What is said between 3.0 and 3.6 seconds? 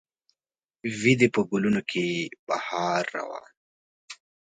روان